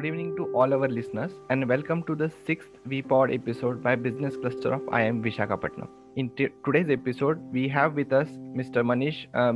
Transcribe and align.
Good 0.00 0.06
evening 0.06 0.34
to 0.36 0.44
all 0.54 0.72
our 0.72 0.88
listeners, 0.88 1.32
and 1.50 1.68
welcome 1.68 2.02
to 2.04 2.14
the 2.14 2.32
sixth 2.46 2.70
VPod 2.88 3.34
episode 3.34 3.82
by 3.82 3.96
Business 3.96 4.34
Cluster 4.34 4.72
of 4.72 4.80
IIM 4.98 5.22
Vishakhapatnam. 5.22 5.88
In 6.16 6.30
t- 6.36 6.48
today's 6.64 6.88
episode, 6.88 7.38
we 7.52 7.68
have 7.68 7.96
with 7.96 8.10
us 8.10 8.30
Mr. 8.60 8.82
Manish 8.90 9.26
uh. 9.34 9.52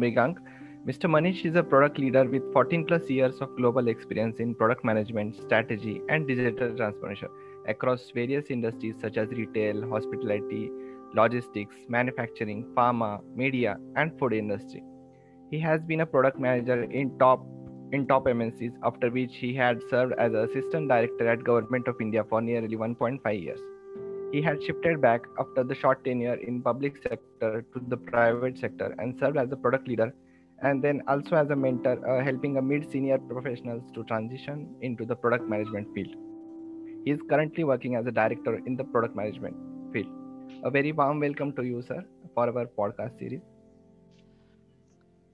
Mr. 0.87 1.09
Manish 1.15 1.47
is 1.47 1.57
a 1.57 1.63
product 1.63 1.99
leader 1.99 2.25
with 2.25 2.53
14 2.53 2.85
plus 2.85 3.09
years 3.09 3.41
of 3.41 3.57
global 3.57 3.89
experience 3.89 4.39
in 4.39 4.55
product 4.55 4.85
management, 4.85 5.35
strategy, 5.35 6.03
and 6.11 6.29
digital 6.29 6.77
transformation 6.77 7.29
across 7.67 8.11
various 8.15 8.51
industries 8.51 8.97
such 9.01 9.17
as 9.17 9.31
retail, 9.31 9.89
hospitality, 9.89 10.71
logistics, 11.15 11.77
manufacturing, 11.89 12.67
pharma, 12.77 13.19
media, 13.35 13.79
and 13.97 14.19
food 14.19 14.35
industry. 14.35 14.85
He 15.51 15.59
has 15.61 15.81
been 15.81 16.03
a 16.03 16.07
product 16.07 16.39
manager 16.39 16.83
in 16.83 17.19
top 17.19 17.47
in 17.93 18.07
top 18.07 18.25
MNCs, 18.25 18.75
after 18.83 19.11
which 19.11 19.35
he 19.37 19.55
had 19.55 19.81
served 19.91 20.15
as 20.19 20.33
assistant 20.33 20.89
director 20.89 21.29
at 21.29 21.45
Government 21.45 21.87
of 21.89 22.01
India 22.01 22.25
for 22.29 22.41
nearly 22.41 22.77
1.5 22.77 23.43
years. 23.43 23.61
He 24.33 24.43
had 24.43 24.63
shifted 24.65 25.01
back 25.01 25.27
after 25.39 25.63
the 25.63 25.75
short 25.75 26.05
tenure 26.05 26.35
in 26.35 26.61
public 26.61 26.97
sector 27.03 27.65
to 27.73 27.81
the 27.89 27.97
private 27.97 28.59
sector 28.59 28.95
and 28.99 29.17
served 29.21 29.37
as 29.37 29.53
a 29.53 29.57
product 29.57 29.87
leader 29.87 30.13
and 30.63 30.83
then 30.83 31.03
also 31.07 31.37
as 31.37 31.51
a 31.51 31.57
mentor 31.57 31.97
uh, 32.09 32.25
helping 32.25 32.57
a 32.57 32.63
mid-senior 32.63 33.19
professionals 33.19 33.83
to 33.95 34.03
transition 34.05 34.75
into 34.81 35.05
the 35.05 35.15
product 35.15 35.49
management 35.49 35.87
field. 35.95 36.15
He 37.05 37.11
is 37.11 37.21
currently 37.29 37.65
working 37.65 37.97
as 37.97 38.07
a 38.07 38.13
director 38.13 38.61
in 38.67 38.77
the 38.77 38.85
product 38.85 39.15
management 39.15 39.57
field. 39.93 40.09
A 40.65 40.71
very 40.71 40.93
warm 40.93 41.21
welcome 41.21 41.53
to 41.53 41.63
you, 41.63 41.83
sir, 41.83 42.05
for 42.35 42.47
our 42.49 42.67
podcast 42.67 43.19
series. 43.19 43.43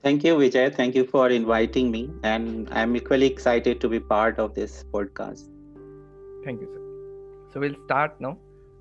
Thank 0.03 0.25
you, 0.25 0.37
Vijay. 0.37 0.75
Thank 0.75 0.95
you 0.95 1.05
for 1.05 1.29
inviting 1.29 1.91
me. 1.91 2.11
And 2.23 2.69
I'm 2.73 2.97
equally 2.97 3.27
excited 3.27 3.81
to 3.83 3.89
be 3.89 4.01
part 4.01 4.39
of 4.39 4.55
this 4.55 4.85
podcast. 4.93 5.49
Thank 6.45 6.61
you, 6.63 6.69
sir. 6.73 7.53
So 7.53 7.61
we'll 7.61 7.77
start 7.85 8.21
now. 8.21 8.39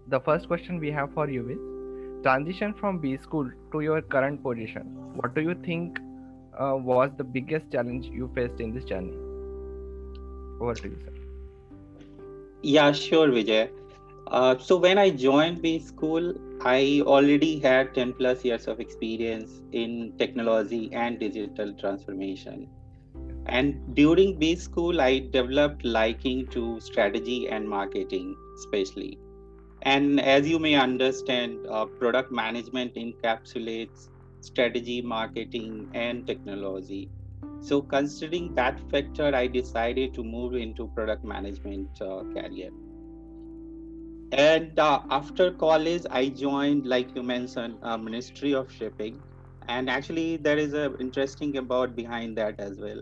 The 0.07 0.19
first 0.21 0.47
question 0.47 0.79
we 0.79 0.91
have 0.91 1.13
for 1.13 1.29
you 1.29 1.49
is 1.49 2.23
transition 2.23 2.73
from 2.73 2.99
B 2.99 3.17
school 3.17 3.49
to 3.73 3.81
your 3.81 4.01
current 4.01 4.41
position. 4.41 4.83
What 5.15 5.35
do 5.35 5.41
you 5.41 5.55
think 5.55 5.99
uh, 6.57 6.75
was 6.75 7.11
the 7.17 7.23
biggest 7.23 7.69
challenge 7.71 8.05
you 8.05 8.31
faced 8.33 8.59
in 8.61 8.73
this 8.73 8.85
journey? 8.85 9.17
Over 10.61 10.73
to 10.75 10.87
you, 10.87 10.97
sir. 11.05 11.13
Yeah, 12.61 12.91
sure, 12.93 13.27
Vijay. 13.27 13.69
Uh, 14.31 14.55
so 14.59 14.77
when 14.77 14.99
I 14.99 15.09
joined 15.09 15.61
B 15.61 15.79
school, 15.79 16.35
I 16.61 17.01
already 17.03 17.59
had 17.59 17.95
10 17.95 18.13
plus 18.13 18.45
years 18.45 18.67
of 18.67 18.79
experience 18.79 19.63
in 19.71 20.13
technology 20.19 20.89
and 20.93 21.19
digital 21.19 21.73
transformation. 21.73 22.67
And 23.47 23.95
during 23.95 24.37
B 24.37 24.55
school, 24.55 25.01
I 25.01 25.19
developed 25.31 25.83
liking 25.83 26.45
to 26.47 26.79
strategy 26.79 27.47
and 27.49 27.67
marketing, 27.67 28.35
especially. 28.57 29.17
And 29.81 30.19
as 30.19 30.47
you 30.47 30.59
may 30.59 30.75
understand, 30.75 31.65
uh, 31.67 31.85
product 31.85 32.31
management 32.31 32.93
encapsulates 32.95 34.09
strategy, 34.41 35.01
marketing, 35.01 35.89
and 35.95 36.27
technology. 36.27 37.09
So, 37.61 37.81
considering 37.81 38.53
that 38.55 38.79
factor, 38.91 39.33
I 39.33 39.47
decided 39.47 40.13
to 40.13 40.23
move 40.23 40.53
into 40.53 40.87
product 40.89 41.23
management 41.23 41.89
uh, 41.99 42.23
career 42.35 42.69
and 44.31 44.79
uh, 44.79 45.01
after 45.09 45.51
college 45.51 46.05
i 46.11 46.27
joined 46.29 46.85
like 46.85 47.13
you 47.15 47.23
mentioned 47.23 47.77
uh, 47.83 47.97
ministry 47.97 48.53
of 48.53 48.71
shipping. 48.71 49.21
And 49.67 49.89
actually 49.89 50.37
there 50.37 50.57
is 50.57 50.73
a 50.73 50.95
interesting 50.99 51.57
about 51.57 51.95
behind 51.95 52.37
that 52.37 52.59
as 52.59 52.79
well. 52.79 53.01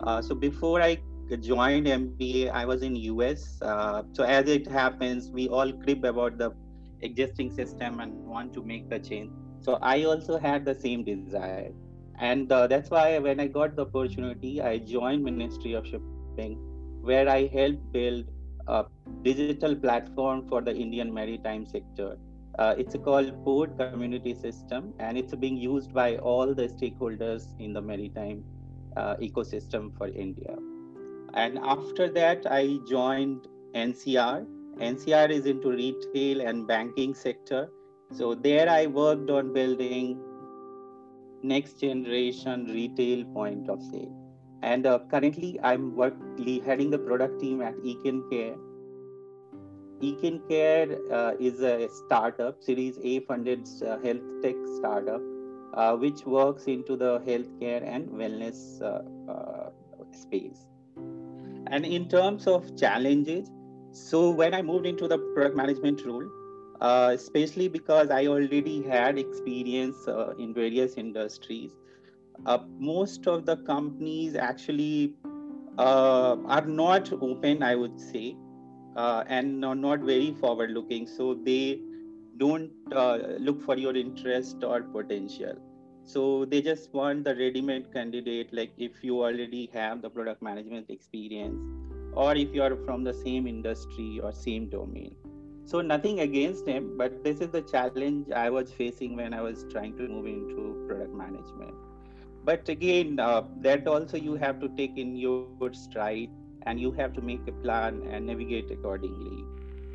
Uh, 0.00 0.20
so 0.22 0.34
before 0.34 0.80
i 0.82 0.98
joined 1.40 1.86
mba 1.86 2.50
i 2.50 2.64
was 2.64 2.82
in 2.82 2.94
us 2.96 3.58
uh, 3.62 4.02
so 4.12 4.24
as 4.24 4.48
it 4.48 4.66
happens 4.66 5.30
we 5.32 5.48
all 5.48 5.72
crib 5.72 6.04
about 6.04 6.38
the 6.38 6.50
existing 7.00 7.50
system 7.50 8.00
and 8.00 8.12
want 8.26 8.52
to 8.54 8.62
make 8.62 8.88
the 8.90 8.98
change. 8.98 9.30
So 9.60 9.78
i 9.82 10.04
also 10.04 10.38
had 10.38 10.64
the 10.64 10.74
same 10.74 11.04
desire. 11.04 11.72
And 12.18 12.50
uh, 12.52 12.66
that's 12.66 12.90
why 12.90 13.18
when 13.18 13.40
i 13.40 13.46
got 13.46 13.76
the 13.76 13.86
opportunity 13.86 14.60
i 14.60 14.78
joined 14.78 15.24
ministry 15.24 15.72
of 15.74 15.86
shipping 15.86 16.58
where 17.00 17.28
i 17.28 17.46
helped 17.46 17.92
build 17.92 18.26
a 18.68 18.84
digital 19.22 19.74
platform 19.74 20.46
for 20.46 20.60
the 20.60 20.74
Indian 20.74 21.12
maritime 21.12 21.66
sector. 21.66 22.18
Uh, 22.58 22.74
it's 22.76 22.96
called 23.04 23.32
Port 23.44 23.78
Community 23.78 24.34
System, 24.34 24.92
and 24.98 25.16
it's 25.16 25.34
being 25.34 25.56
used 25.56 25.92
by 25.94 26.16
all 26.16 26.54
the 26.54 26.68
stakeholders 26.68 27.46
in 27.58 27.72
the 27.72 27.80
maritime 27.80 28.44
uh, 28.96 29.14
ecosystem 29.16 29.96
for 29.96 30.08
India. 30.08 30.56
And 31.34 31.58
after 31.58 32.08
that, 32.10 32.46
I 32.50 32.78
joined 32.88 33.46
NCR. 33.74 34.46
NCR 34.78 35.30
is 35.30 35.46
into 35.46 35.70
retail 35.70 36.40
and 36.40 36.66
banking 36.66 37.14
sector. 37.14 37.68
So 38.12 38.34
there, 38.34 38.68
I 38.68 38.86
worked 38.86 39.30
on 39.30 39.52
building 39.52 40.20
next 41.42 41.80
generation 41.80 42.64
retail 42.64 43.24
point 43.26 43.68
of 43.68 43.80
sale 43.82 44.27
and 44.62 44.86
uh, 44.86 44.98
currently 45.10 45.58
i'm 45.62 45.96
heading 46.64 46.90
the 46.90 46.98
product 46.98 47.40
team 47.40 47.62
at 47.62 47.74
Ekin 47.76 48.28
Care. 48.30 48.56
Ekin 50.00 50.48
Care 50.48 50.98
uh, 51.12 51.32
is 51.38 51.60
a 51.60 51.88
startup 51.88 52.62
series 52.62 52.98
a 53.02 53.20
funded 53.20 53.68
uh, 53.82 53.98
health 53.98 54.22
tech 54.42 54.54
startup 54.76 55.20
uh, 55.74 55.94
which 55.96 56.24
works 56.24 56.64
into 56.64 56.96
the 56.96 57.20
healthcare 57.20 57.82
and 57.86 58.08
wellness 58.08 58.80
uh, 58.82 59.02
uh, 59.30 59.70
space. 60.12 60.66
And 61.66 61.84
in 61.84 62.08
terms 62.08 62.46
of 62.46 62.76
challenges 62.76 63.50
so 63.92 64.30
when 64.30 64.54
i 64.54 64.62
moved 64.62 64.86
into 64.86 65.08
the 65.08 65.18
product 65.34 65.56
management 65.56 66.04
role 66.04 66.28
especially 66.80 67.68
because 67.68 68.10
i 68.10 68.26
already 68.26 68.82
had 68.82 69.18
experience 69.18 70.06
in 70.38 70.54
various 70.54 70.94
industries 70.94 71.72
uh, 72.46 72.58
most 72.78 73.26
of 73.26 73.46
the 73.46 73.56
companies 73.56 74.34
actually 74.34 75.14
uh, 75.78 76.36
are 76.46 76.66
not 76.66 77.12
open, 77.12 77.62
I 77.62 77.74
would 77.74 78.00
say, 78.00 78.36
uh, 78.96 79.24
and 79.26 79.60
not 79.60 80.00
very 80.00 80.34
forward 80.40 80.70
looking. 80.70 81.06
So 81.06 81.34
they 81.34 81.80
don't 82.36 82.70
uh, 82.92 83.18
look 83.38 83.62
for 83.62 83.76
your 83.76 83.96
interest 83.96 84.62
or 84.64 84.82
potential. 84.82 85.54
So 86.04 86.46
they 86.46 86.62
just 86.62 86.92
want 86.94 87.24
the 87.24 87.34
ready 87.34 87.60
made 87.60 87.92
candidate, 87.92 88.52
like 88.52 88.72
if 88.78 89.04
you 89.04 89.22
already 89.22 89.70
have 89.74 90.00
the 90.00 90.08
product 90.08 90.42
management 90.42 90.88
experience 90.88 91.60
or 92.14 92.34
if 92.34 92.54
you 92.54 92.62
are 92.62 92.76
from 92.86 93.04
the 93.04 93.12
same 93.12 93.46
industry 93.46 94.20
or 94.22 94.32
same 94.32 94.70
domain. 94.70 95.14
So 95.66 95.82
nothing 95.82 96.20
against 96.20 96.64
them, 96.64 96.96
but 96.96 97.22
this 97.22 97.40
is 97.40 97.50
the 97.50 97.60
challenge 97.60 98.30
I 98.30 98.48
was 98.48 98.72
facing 98.72 99.16
when 99.16 99.34
I 99.34 99.42
was 99.42 99.66
trying 99.70 99.98
to 99.98 100.08
move 100.08 100.24
into 100.24 100.86
product 100.88 101.12
management 101.14 101.74
but 102.48 102.68
again 102.68 103.18
uh, 103.20 103.42
that 103.60 103.86
also 103.86 104.16
you 104.16 104.34
have 104.42 104.60
to 104.60 104.68
take 104.76 104.96
in 104.96 105.16
your 105.16 105.72
stride 105.72 106.30
and 106.62 106.80
you 106.80 106.90
have 106.92 107.12
to 107.12 107.20
make 107.20 107.46
a 107.46 107.52
plan 107.64 108.02
and 108.10 108.26
navigate 108.26 108.70
accordingly. 108.70 109.44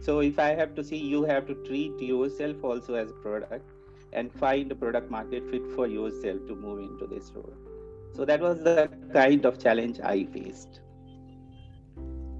So 0.08 0.19
if 0.19 0.40
i 0.46 0.50
have 0.59 0.75
to 0.75 0.84
see 0.90 1.00
you 1.14 1.24
have 1.31 1.47
to 1.47 1.56
treat 1.69 2.03
yourself 2.08 2.68
also 2.72 2.96
as 3.02 3.09
a 3.16 3.18
product 3.25 3.72
and 4.12 4.31
find 4.44 4.72
a 4.75 4.75
product 4.75 5.09
market 5.09 5.50
fit 5.50 5.72
for 5.75 5.88
yourself 5.88 6.46
to 6.52 6.56
move 6.56 6.80
into 6.80 7.08
this 7.16 7.31
role. 7.36 7.58
So 8.16 8.25
that 8.25 8.41
was 8.47 8.64
the 8.70 8.90
kind 9.14 9.46
of 9.52 9.59
challenge 9.66 10.00
i 10.14 10.25
faced. 10.38 10.81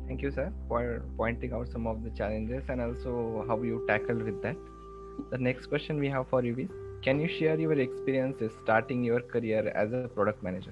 Thank 0.08 0.22
you 0.22 0.32
sir 0.32 0.48
for 0.68 0.86
pointing 1.18 1.54
out 1.54 1.76
some 1.78 1.88
of 1.96 2.04
the 2.04 2.12
challenges 2.22 2.64
and 2.70 2.88
also 2.88 3.46
how 3.48 3.62
you 3.64 3.84
tackled 3.88 4.22
with 4.32 4.42
that. 4.44 4.58
The 5.32 5.44
next 5.50 5.76
question 5.76 6.00
we 6.08 6.10
have 6.10 6.28
for 6.28 6.44
you 6.44 6.56
is 6.68 6.83
can 7.04 7.20
you 7.20 7.28
share 7.28 7.60
your 7.60 7.74
experiences 7.74 8.54
starting 8.62 9.04
your 9.04 9.22
career 9.22 9.72
as 9.76 9.94
a 9.94 10.04
product 10.04 10.36
manager? 10.38 10.70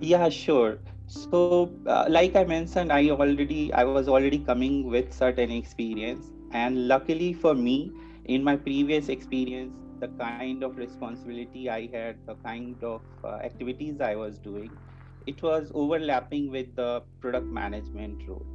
Yeah, 0.00 0.28
sure. 0.28 0.78
So, 1.06 1.70
uh, 1.86 2.06
like 2.08 2.34
I 2.36 2.44
mentioned, 2.44 2.92
I 2.92 3.10
already 3.10 3.72
I 3.72 3.84
was 3.84 4.08
already 4.08 4.38
coming 4.38 4.86
with 4.90 5.12
certain 5.12 5.50
experience, 5.50 6.30
and 6.52 6.88
luckily 6.88 7.32
for 7.32 7.54
me, 7.54 7.92
in 8.24 8.42
my 8.44 8.56
previous 8.56 9.08
experience, 9.08 9.74
the 10.00 10.08
kind 10.18 10.58
of 10.58 10.76
responsibility 10.76 11.68
I 11.70 11.88
had, 11.92 12.16
the 12.26 12.34
kind 12.36 12.82
of 12.82 13.02
uh, 13.24 13.36
activities 13.50 14.00
I 14.00 14.16
was 14.16 14.38
doing, 14.38 14.78
it 15.26 15.42
was 15.42 15.70
overlapping 15.74 16.50
with 16.50 16.74
the 16.76 17.02
product 17.20 17.50
management 17.52 18.26
role. 18.28 18.46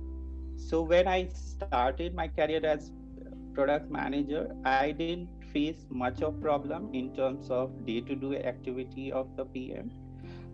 So 0.58 0.82
when 0.84 1.08
I 1.08 1.28
started 1.28 2.14
my 2.16 2.28
career 2.28 2.62
as 2.66 2.92
product 3.54 3.90
manager, 3.92 4.56
I 4.66 4.92
didn't 4.92 5.30
face 5.54 5.86
much 5.90 6.22
of 6.22 6.42
problem 6.42 6.90
in 6.94 7.16
terms 7.16 7.50
of 7.50 7.86
day-to-day 7.86 8.44
activity 8.44 9.12
of 9.12 9.36
the 9.36 9.46
PM. 9.46 9.92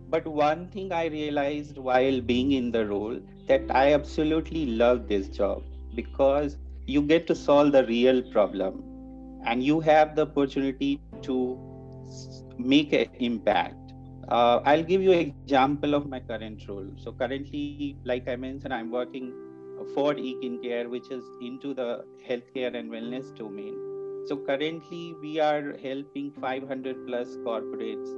But 0.08 0.26
one 0.26 0.68
thing 0.68 0.92
I 0.92 1.06
realized 1.06 1.78
while 1.78 2.20
being 2.20 2.52
in 2.52 2.70
the 2.70 2.86
role 2.86 3.18
that 3.48 3.62
I 3.70 3.94
absolutely 3.94 4.66
love 4.66 5.08
this 5.08 5.28
job 5.28 5.62
because 5.94 6.58
you 6.86 7.02
get 7.02 7.26
to 7.28 7.34
solve 7.34 7.72
the 7.72 7.84
real 7.86 8.22
problem 8.30 8.84
and 9.44 9.62
you 9.62 9.80
have 9.80 10.14
the 10.14 10.22
opportunity 10.22 11.00
to 11.22 11.58
make 12.58 12.92
an 12.92 13.08
impact 13.18 13.86
uh, 14.28 14.60
I'll 14.64 14.82
give 14.82 15.02
you 15.02 15.12
an 15.12 15.34
example 15.44 15.94
of 15.94 16.08
my 16.08 16.18
current 16.20 16.66
role. 16.68 16.90
So 16.96 17.12
currently, 17.12 17.96
like 18.04 18.28
I 18.28 18.34
mentioned, 18.36 18.74
I'm 18.74 18.90
working 18.90 19.32
for 19.94 20.14
Ekin 20.14 20.62
Care, 20.62 20.88
which 20.88 21.10
is 21.10 21.24
into 21.40 21.74
the 21.74 22.04
healthcare 22.28 22.74
and 22.76 22.90
wellness 22.90 23.34
domain. 23.36 23.85
So 24.26 24.36
currently, 24.36 25.14
we 25.22 25.38
are 25.38 25.76
helping 25.82 26.32
500 26.32 27.06
plus 27.06 27.36
corporates, 27.44 28.08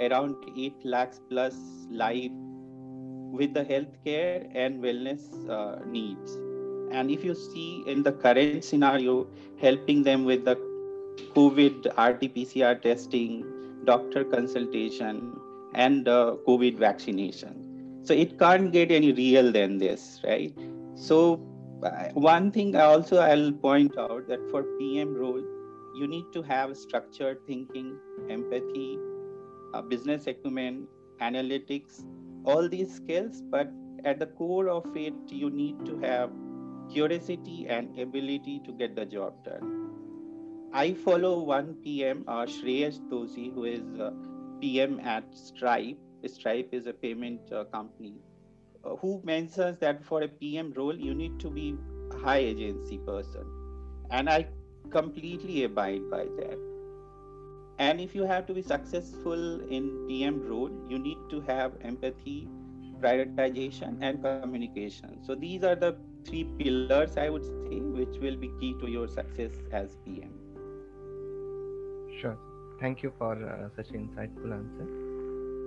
around 0.00 0.36
8 0.56 0.72
lakhs 0.84 1.20
plus 1.28 1.54
life 1.90 2.30
with 3.30 3.52
the 3.52 3.64
healthcare 3.64 4.50
and 4.54 4.82
wellness 4.82 5.22
uh, 5.50 5.84
needs. 5.84 6.36
And 6.92 7.10
if 7.10 7.22
you 7.22 7.34
see 7.34 7.84
in 7.86 8.02
the 8.02 8.12
current 8.12 8.64
scenario, 8.64 9.26
helping 9.60 10.02
them 10.02 10.24
with 10.24 10.46
the 10.46 10.56
COVID 11.36 11.86
RT 11.98 12.34
PCR 12.34 12.80
testing, 12.80 13.44
doctor 13.84 14.24
consultation, 14.24 15.38
and 15.74 16.08
uh, 16.08 16.36
COVID 16.48 16.78
vaccination. 16.78 18.00
So 18.02 18.14
it 18.14 18.38
can't 18.38 18.72
get 18.72 18.90
any 18.90 19.12
real 19.12 19.52
than 19.52 19.76
this, 19.76 20.20
right? 20.24 20.56
So 20.94 21.49
one 22.14 22.50
thing 22.52 22.76
I 22.76 22.84
also 22.84 23.18
I'll 23.18 23.52
point 23.52 23.96
out 23.98 24.28
that 24.28 24.50
for 24.50 24.64
PM 24.78 25.14
role, 25.14 25.42
you 25.94 26.06
need 26.06 26.26
to 26.32 26.42
have 26.42 26.76
structured 26.76 27.38
thinking, 27.46 27.98
empathy, 28.28 28.98
uh, 29.74 29.82
business 29.82 30.26
acumen, 30.26 30.86
analytics, 31.20 32.04
all 32.44 32.68
these 32.68 32.94
skills. 32.94 33.42
But 33.42 33.70
at 34.04 34.18
the 34.18 34.26
core 34.26 34.68
of 34.68 34.96
it, 34.96 35.14
you 35.28 35.50
need 35.50 35.84
to 35.86 35.98
have 36.00 36.30
curiosity 36.92 37.66
and 37.68 37.98
ability 37.98 38.60
to 38.64 38.72
get 38.72 38.96
the 38.96 39.04
job 39.04 39.44
done. 39.44 39.90
I 40.72 40.94
follow 40.94 41.42
one 41.42 41.74
PM, 41.82 42.24
uh, 42.28 42.46
Shreyash 42.46 42.98
Doshi, 43.10 43.52
who 43.52 43.64
is 43.64 43.82
uh, 43.98 44.10
PM 44.60 45.00
at 45.00 45.24
Stripe. 45.36 45.98
Stripe 46.26 46.68
is 46.72 46.86
a 46.86 46.92
payment 46.92 47.40
uh, 47.52 47.64
company. 47.64 48.14
Uh, 48.82 48.96
who 48.96 49.20
mentions 49.24 49.78
that 49.78 50.02
for 50.04 50.22
a 50.22 50.28
PM 50.28 50.72
role, 50.72 50.96
you 50.96 51.14
need 51.14 51.38
to 51.40 51.50
be 51.50 51.76
a 52.12 52.16
high 52.16 52.38
agency 52.38 52.98
person. 52.98 53.44
And 54.10 54.28
I 54.28 54.46
completely 54.90 55.64
abide 55.64 56.10
by 56.10 56.24
that. 56.38 56.58
And 57.78 58.00
if 58.00 58.14
you 58.14 58.24
have 58.24 58.46
to 58.46 58.54
be 58.54 58.62
successful 58.62 59.60
in 59.70 60.06
PM 60.08 60.46
role, 60.48 60.70
you 60.88 60.98
need 60.98 61.18
to 61.30 61.40
have 61.42 61.72
empathy, 61.82 62.48
prioritization, 63.00 63.98
and 64.00 64.22
communication. 64.22 65.22
So 65.24 65.34
these 65.34 65.62
are 65.62 65.74
the 65.74 65.96
three 66.26 66.44
pillars, 66.58 67.16
I 67.16 67.30
would 67.30 67.44
say, 67.44 67.80
which 67.80 68.18
will 68.20 68.36
be 68.36 68.50
key 68.60 68.74
to 68.80 68.90
your 68.90 69.08
success 69.08 69.52
as 69.72 69.96
PM. 70.04 70.32
Sure. 72.20 72.38
Thank 72.80 73.02
you 73.02 73.12
for 73.18 73.32
uh, 73.32 73.68
such 73.76 73.92
insightful 73.92 74.52
answer. 74.52 74.99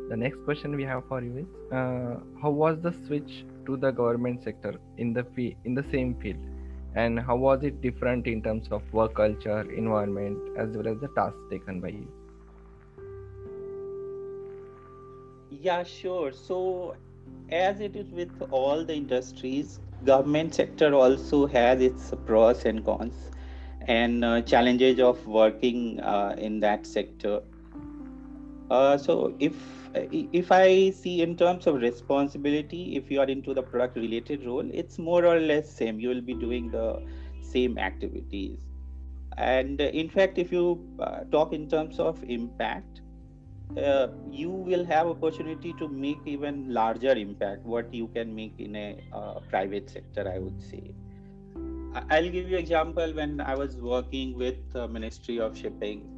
The 0.10 0.18
next 0.18 0.44
question 0.44 0.76
we 0.76 0.84
have 0.84 1.04
for 1.08 1.22
you 1.22 1.38
is 1.38 1.72
uh, 1.72 2.20
how 2.42 2.50
was 2.50 2.82
the 2.82 2.94
switch 3.08 3.46
to 3.66 3.78
the 3.78 3.92
government 3.92 4.44
sector 4.44 4.80
in 4.98 5.14
the 5.14 5.24
fee- 5.24 5.56
in 5.64 5.74
the 5.74 5.84
same 5.92 6.16
field 6.16 6.38
and 6.96 7.20
how 7.20 7.36
was 7.36 7.64
it 7.64 7.82
different 7.82 8.28
in 8.28 8.42
terms 8.42 8.68
of 8.72 8.82
work 8.94 9.16
culture, 9.16 9.62
environment 9.72 10.38
as 10.58 10.70
well 10.76 10.88
as 10.88 11.00
the 11.00 11.08
tasks 11.10 11.40
taken 11.50 11.80
by 11.80 11.90
you? 11.90 12.08
Yeah, 15.50 15.84
sure. 15.84 16.32
So 16.32 16.96
as 17.50 17.80
it 17.80 17.96
is 17.96 18.12
with 18.12 18.32
all 18.52 18.84
the 18.84 18.96
industries, 18.96 19.80
government 20.04 20.54
sector 20.54 20.94
also 20.94 21.48
has 21.48 21.82
its 21.82 22.14
pros 22.26 22.66
and 22.66 22.84
cons 22.84 23.32
and 23.88 24.24
uh, 24.24 24.42
challenges 24.42 25.00
of 25.00 25.26
working 25.26 26.00
uh, 26.00 26.36
in 26.38 26.60
that 26.60 26.86
sector. 26.86 27.42
Uh, 28.70 28.98
so 28.98 29.36
if 29.40 29.83
if 29.96 30.52
I 30.52 30.90
see 30.90 31.22
in 31.22 31.38
terms 31.38 31.68
of 31.68 31.76
responsibility, 31.76 32.96
if 32.96 33.12
you 33.12 33.20
are 33.20 33.28
into 33.28 33.54
the 33.54 33.62
product 33.62 33.98
related 33.98 34.46
role, 34.46 34.68
it's 34.74 34.98
more 34.98 35.26
or 35.26 35.40
less 35.40 35.70
same. 35.70 36.00
You 36.00 36.10
will 36.10 36.22
be 36.22 36.34
doing 36.34 36.72
the 36.72 37.06
same 37.42 37.78
activities. 37.78 38.60
And 39.38 39.82
in 39.82 40.10
fact, 40.10 40.38
if 40.38 40.52
you 40.52 40.88
uh, 41.00 41.22
talk 41.32 41.54
in 41.54 41.70
terms 41.70 42.00
of 42.00 42.24
impact, 42.24 43.02
uh, 43.78 44.08
you 44.30 44.50
will 44.50 44.86
have 44.86 45.08
opportunity 45.08 45.74
to 45.80 45.88
make 45.88 46.20
even 46.26 46.74
larger 46.74 47.12
impact 47.12 47.66
what 47.66 47.92
you 47.94 48.08
can 48.08 48.36
make 48.36 48.54
in 48.60 48.76
a 48.76 49.00
uh, 49.12 49.40
private 49.50 49.90
sector 49.90 50.30
i 50.32 50.38
would 50.38 50.62
say 50.62 50.94
I'll 52.10 52.30
give 52.30 52.50
you 52.50 52.58
example 52.58 53.14
when 53.14 53.40
I 53.40 53.56
was 53.56 53.78
working 53.78 54.36
with 54.36 54.58
uh, 54.76 54.88
Ministry 54.88 55.40
of 55.40 55.56
Shipping. 55.56 56.10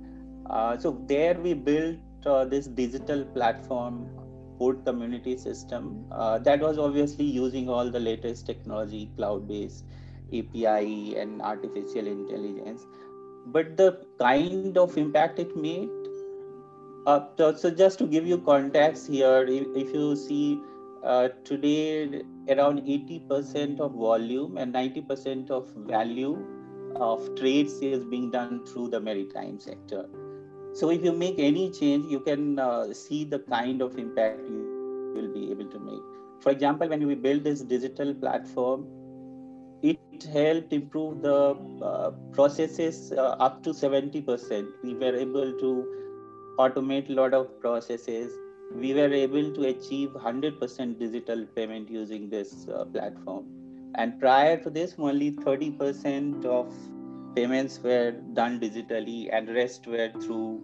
Uh, 0.50 0.78
so 0.78 1.04
there 1.08 1.34
we 1.34 1.54
built 1.54 1.98
uh, 1.98 2.15
this 2.26 2.68
digital 2.68 3.24
platform 3.24 4.10
port 4.58 4.86
community 4.86 5.38
system 5.38 6.06
uh, 6.12 6.40
that 6.40 6.60
was 6.60 6.78
obviously 6.78 7.26
using 7.26 7.70
all 7.70 7.90
the 7.90 8.00
latest 8.00 8.46
technology, 8.46 9.12
cloud-based 9.16 9.86
API 10.34 11.16
and 11.18 11.42
artificial 11.42 12.08
intelligence. 12.08 12.86
But 13.48 13.78
the 13.78 14.06
kind 14.20 14.78
of 14.78 14.98
impact 14.98 15.40
it 15.40 15.56
made. 15.56 15.90
Uh, 17.06 17.28
so, 17.38 17.56
so 17.56 17.70
just 17.70 18.00
to 18.00 18.08
give 18.08 18.26
you 18.26 18.40
context 18.40 19.08
here, 19.08 19.46
if, 19.48 19.68
if 19.76 19.94
you 19.94 20.16
see 20.16 20.60
uh, 21.04 21.30
today 21.44 22.24
around 22.50 22.82
80% 22.82 23.80
of 23.80 23.92
volume 23.92 24.58
and 24.58 24.74
90% 24.74 25.52
of 25.52 25.72
value 25.76 26.44
of 26.96 27.36
trades 27.36 27.74
is 27.82 28.04
being 28.06 28.32
done 28.32 28.66
through 28.66 28.90
the 28.90 29.00
maritime 29.00 29.60
sector. 29.60 30.08
So 30.76 30.90
if 30.92 31.04
you 31.04 31.12
make 31.12 31.40
any 31.40 31.72
change, 31.72 32.12
you 32.12 32.20
can 32.20 32.60
uh, 32.60 32.94
see 32.94 33.24
the 33.24 33.40
kind 33.40 33.82
of 33.82 33.98
impact 33.98 34.42
you 34.48 35.14
will 35.16 35.34
be 35.34 35.50
able 35.50 35.66
to 35.66 35.80
make. 35.80 36.02
For 36.42 36.52
example, 36.52 36.90
when 36.90 37.08
we 37.08 37.16
build 37.16 37.44
this 37.44 37.62
digital 37.62 38.14
platform, 38.14 38.86
it 39.82 40.00
helped 40.32 40.74
improve 40.74 41.22
the 41.22 41.58
uh, 41.82 42.12
processes 42.34 43.14
uh, 43.14 43.36
up 43.48 43.64
to 43.64 43.70
70%. 43.72 44.68
We 44.84 44.94
were 44.94 45.16
able 45.16 45.54
to 45.60 45.72
automate 46.60 47.10
a 47.10 47.14
lot 47.14 47.34
of 47.34 47.60
processes 47.62 48.32
we 48.74 48.94
were 48.94 49.14
able 49.14 49.54
to 49.54 49.68
achieve 49.68 50.10
100% 50.10 51.00
digital 51.00 51.46
payment 51.56 51.90
using 51.90 52.30
this 52.30 52.68
uh, 52.68 52.86
platform. 52.86 53.46
And 53.96 54.20
prior 54.20 54.62
to 54.64 54.70
this, 54.70 54.96
only 54.98 55.32
30% 55.32 56.46
of 56.46 56.74
payments 57.36 57.80
were 57.84 58.12
done 58.34 58.60
digitally, 58.60 59.30
and 59.32 59.54
rest 59.54 59.88
were 59.88 60.12
through 60.22 60.64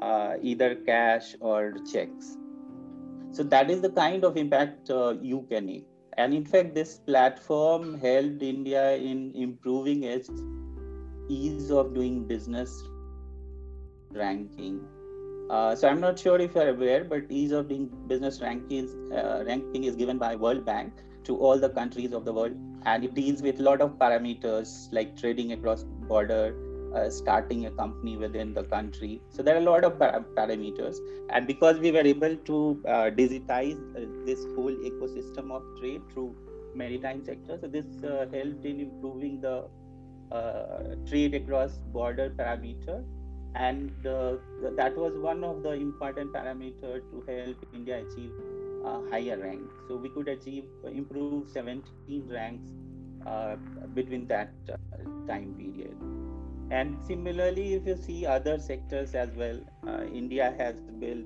uh, 0.00 0.34
either 0.42 0.74
cash 0.74 1.36
or 1.40 1.74
checks. 1.92 2.36
So 3.30 3.42
that 3.44 3.70
is 3.70 3.80
the 3.80 3.90
kind 3.90 4.24
of 4.24 4.36
impact 4.36 4.90
uh, 4.90 5.14
you 5.20 5.46
can 5.50 5.66
make. 5.66 5.86
And 6.16 6.34
in 6.34 6.44
fact, 6.44 6.74
this 6.74 6.98
platform 6.98 8.00
helped 8.00 8.42
India 8.42 8.96
in 8.96 9.32
improving 9.34 10.04
its 10.04 10.30
ease 11.28 11.70
of 11.70 11.94
doing 11.94 12.26
business 12.26 12.82
ranking 14.12 14.80
uh, 15.50 15.74
so 15.74 15.88
I'm 15.88 16.00
not 16.00 16.18
sure 16.18 16.38
if 16.38 16.54
you're 16.54 16.68
aware, 16.68 17.04
but 17.04 17.24
ease 17.30 17.52
of 17.52 17.68
doing 17.68 17.90
business 18.06 18.40
ranking 18.40 18.86
uh, 19.12 19.44
ranking 19.46 19.84
is 19.84 19.96
given 19.96 20.18
by 20.18 20.36
World 20.36 20.66
Bank 20.66 20.92
to 21.24 21.36
all 21.38 21.58
the 21.58 21.70
countries 21.70 22.12
of 22.12 22.26
the 22.26 22.32
world, 22.32 22.52
and 22.84 23.04
it 23.04 23.14
deals 23.14 23.40
with 23.40 23.58
a 23.60 23.62
lot 23.62 23.80
of 23.80 23.92
parameters 23.98 24.92
like 24.92 25.16
trading 25.16 25.52
across 25.52 25.86
border, 26.08 26.54
uh, 26.94 27.10
starting 27.10 27.66
a 27.66 27.70
company 27.70 28.16
within 28.16 28.54
the 28.54 28.64
country. 28.64 29.20
So 29.30 29.42
there 29.42 29.54
are 29.56 29.58
a 29.58 29.68
lot 29.70 29.84
of 29.84 29.98
par- 29.98 30.24
parameters, 30.36 30.96
and 31.30 31.46
because 31.46 31.78
we 31.78 31.92
were 31.92 32.06
able 32.14 32.36
to 32.36 32.82
uh, 32.86 33.10
digitize 33.20 33.80
uh, 33.96 34.06
this 34.24 34.44
whole 34.54 34.74
ecosystem 34.90 35.50
of 35.50 35.62
trade 35.80 36.02
through 36.12 36.34
maritime 36.74 37.24
sector, 37.24 37.58
so 37.60 37.68
this 37.68 37.86
uh, 38.04 38.26
helped 38.32 38.64
in 38.64 38.80
improving 38.80 39.40
the 39.40 39.64
trade 41.08 41.34
across 41.34 41.72
border 41.92 42.30
parameter 42.38 43.02
and 43.54 44.06
uh, 44.06 44.34
that 44.76 44.94
was 44.96 45.16
one 45.18 45.42
of 45.42 45.62
the 45.62 45.72
important 45.72 46.32
parameter 46.32 47.00
to 47.10 47.24
help 47.26 47.56
India 47.74 47.98
achieve 48.04 48.32
higher 49.10 49.38
rank. 49.38 49.62
So 49.88 49.96
we 49.96 50.10
could 50.10 50.28
achieve 50.28 50.64
improve 50.84 51.48
17 51.48 52.28
ranks 52.28 52.70
uh, 52.70 52.87
between 53.94 54.26
that 54.28 54.52
uh, 54.72 54.76
time 55.26 55.54
period. 55.54 55.96
And 56.70 56.98
similarly, 57.06 57.74
if 57.74 57.86
you 57.86 57.96
see 57.96 58.26
other 58.26 58.58
sectors 58.58 59.14
as 59.14 59.30
well, 59.34 59.58
uh, 59.86 60.04
India 60.04 60.54
has 60.58 60.76
built 61.00 61.24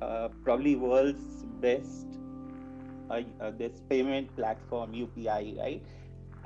uh, 0.00 0.28
probably 0.44 0.76
world's 0.76 1.44
best 1.60 2.06
uh, 3.10 3.50
this 3.58 3.80
payment 3.88 4.34
platform 4.36 4.92
UPI, 4.92 5.58
right? 5.58 5.82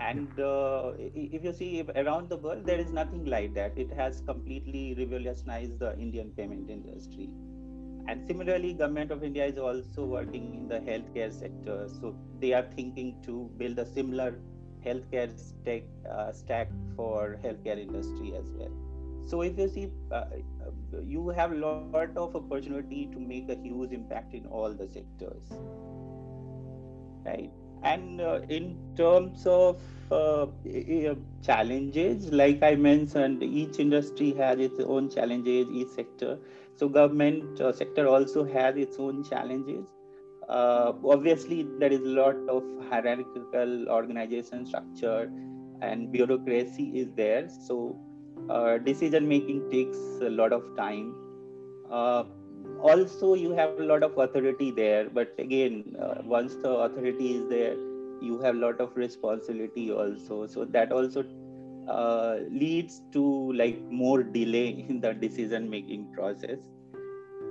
and 0.00 0.38
uh, 0.38 0.92
if 0.96 1.42
you 1.42 1.52
see 1.52 1.84
around 1.96 2.28
the 2.28 2.36
world 2.36 2.64
there 2.64 2.78
is 2.78 2.90
nothing 2.90 3.24
like 3.24 3.52
that 3.54 3.76
it 3.76 3.92
has 3.92 4.22
completely 4.26 4.94
revolutionized 4.96 5.78
the 5.78 5.96
indian 5.98 6.30
payment 6.36 6.70
industry 6.70 7.28
and 8.08 8.26
similarly 8.26 8.72
government 8.80 9.10
of 9.14 9.24
india 9.28 9.46
is 9.52 9.58
also 9.68 10.04
working 10.16 10.44
in 10.58 10.68
the 10.68 10.78
healthcare 10.90 11.32
sector. 11.32 11.78
So 12.00 12.14
they 12.40 12.52
are 12.54 12.66
thinking 12.74 13.16
to 13.26 13.50
build 13.58 13.78
a 13.78 13.86
similar 13.86 14.34
healthcare 14.84 15.30
stack, 15.38 15.82
uh, 16.10 16.32
stack 16.32 16.70
for 16.96 17.38
healthcare 17.44 17.78
industry 17.78 18.32
as 18.34 18.50
well. 18.52 18.72
So 19.26 19.42
if 19.42 19.58
you 19.58 19.68
see 19.68 19.90
uh, 20.10 20.24
you 21.04 21.28
have 21.28 21.52
a 21.52 21.56
lot 21.56 22.16
of 22.16 22.34
opportunity 22.34 23.06
to 23.12 23.20
make 23.20 23.50
a 23.50 23.56
huge 23.56 23.92
impact 23.92 24.32
in 24.32 24.46
all 24.46 24.72
the 24.72 24.88
sectors. 24.88 25.42
Right? 27.26 27.50
And 27.82 28.22
uh, 28.22 28.40
in 28.48 28.78
terms 28.96 29.46
of 29.46 29.76
uh, 30.10 30.46
challenges 31.42 32.32
like 32.32 32.62
i 32.62 32.74
mentioned 32.74 33.42
each 33.42 33.78
industry 33.78 34.32
has 34.32 34.58
its 34.58 34.80
own 34.80 35.10
challenges 35.10 35.68
each 35.70 35.88
sector 35.88 36.38
so 36.78 36.88
government 36.88 37.60
uh, 37.60 37.72
sector 37.72 38.06
also 38.08 38.44
has 38.44 38.76
its 38.76 38.98
own 38.98 39.24
challenges. 39.24 39.86
Uh, 40.48 40.92
obviously 41.04 41.66
there 41.78 41.92
is 41.92 42.00
a 42.00 42.14
lot 42.20 42.36
of 42.48 42.62
hierarchical 42.88 43.88
organization 43.90 44.64
structure 44.64 45.30
and 45.82 46.12
bureaucracy 46.12 46.90
is 46.94 47.08
there. 47.16 47.48
So 47.66 47.98
uh, 48.48 48.78
decision 48.78 49.28
making 49.28 49.70
takes 49.70 49.98
a 50.22 50.30
lot 50.30 50.52
of 50.52 50.64
time. 50.76 51.14
Uh, 51.90 52.24
also 52.80 53.34
you 53.34 53.50
have 53.52 53.70
a 53.70 53.82
lot 53.82 54.02
of 54.02 54.16
authority 54.16 54.70
there 54.70 55.08
but 55.10 55.34
again 55.38 55.82
uh, 56.00 56.14
once 56.24 56.54
the 56.56 56.70
authority 56.70 57.34
is 57.36 57.48
there 57.48 57.74
you 58.20 58.38
have 58.40 58.54
a 58.54 58.58
lot 58.58 58.80
of 58.80 58.96
responsibility 58.96 59.90
also. 59.90 60.46
So 60.46 60.64
that 60.66 60.92
also 60.92 61.24
uh, 61.88 62.36
leads 62.50 63.02
to 63.12 63.52
like 63.52 63.80
more 63.90 64.22
delay 64.22 64.84
in 64.88 65.00
the 65.00 65.14
decision 65.14 65.68
making 65.70 66.12
process. 66.12 66.58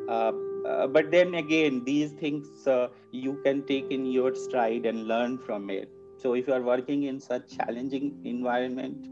Uh, 0.09 0.31
uh, 0.65 0.87
but 0.87 1.11
then 1.11 1.35
again 1.35 1.83
these 1.85 2.11
things 2.13 2.47
uh, 2.67 2.87
you 3.11 3.39
can 3.43 3.65
take 3.65 3.89
in 3.91 4.05
your 4.05 4.33
stride 4.35 4.85
and 4.85 5.07
learn 5.07 5.37
from 5.39 5.69
it. 5.69 5.89
So 6.17 6.33
if 6.33 6.47
you 6.47 6.53
are 6.53 6.61
working 6.61 7.03
in 7.03 7.19
such 7.19 7.57
challenging 7.57 8.21
environment 8.23 9.07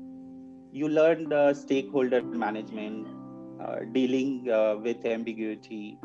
you 0.72 0.90
learn 0.90 1.30
the 1.30 1.54
stakeholder 1.54 2.22
management 2.22 3.08
uh, 3.62 3.78
dealing 3.94 4.44
with 4.84 5.06
ambiguity. 5.06 5.98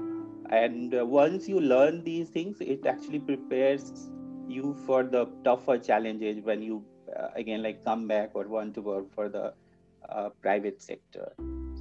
And 0.51 0.95
once 1.09 1.49
you 1.49 1.61
learn 1.61 2.05
these 2.05 2.29
things 2.29 2.57
it 2.61 2.87
actually 2.87 3.21
prepares 3.21 4.11
you 4.49 4.77
for 4.87 5.03
the 5.05 5.27
tougher 5.45 5.79
challenges 5.79 6.41
when 6.43 6.63
you 6.63 6.85
uh, 7.17 7.29
again 7.37 7.63
like 7.63 7.85
come 7.85 8.07
back 8.07 8.31
or 8.35 8.47
want 8.49 8.75
to 8.75 8.83
work 8.83 9.13
for 9.15 9.29
the 9.29 9.53
uh, 10.09 10.29
private 10.43 10.83
sector. 10.83 11.33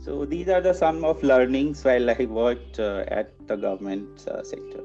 So 0.04 0.26
these 0.26 0.48
are 0.48 0.62
the 0.62 0.74
some 0.74 1.04
of 1.04 1.22
learnings 1.24 1.84
while 1.84 2.10
i 2.10 2.26
worked 2.26 2.80
uh, 2.80 3.04
at 3.08 3.34
the 3.48 3.56
government 3.56 4.20
sector. 4.20 4.84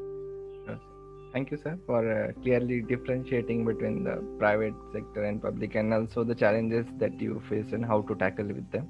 Thank 1.34 1.50
you 1.50 1.56
sir 1.62 1.76
for 1.84 2.32
clearly 2.42 2.80
differentiating 2.80 3.64
between 3.64 4.04
the 4.04 4.22
private 4.38 4.74
sector 4.92 5.24
and 5.24 5.42
public 5.42 5.74
and 5.74 5.92
also 5.92 6.22
the 6.22 6.34
challenges 6.34 6.86
that 6.98 7.20
you 7.20 7.42
face 7.48 7.72
and 7.72 7.84
how 7.84 8.02
to 8.02 8.14
tackle 8.14 8.46
with 8.46 8.70
them. 8.70 8.88